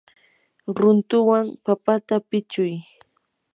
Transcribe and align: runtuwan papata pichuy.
runtuwan 0.77 1.45
papata 1.65 2.15
pichuy. 2.29 2.73